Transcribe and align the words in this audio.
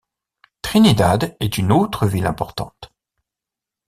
Trinidad 0.63 1.35
est 1.39 1.59
une 1.59 1.71
autre 1.71 2.07
ville 2.07 2.25
importante. 2.25 2.91